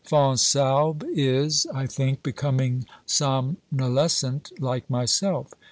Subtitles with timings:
[0.03, 5.51] Fonsalbe is, I think, becoming somnolescent like myself.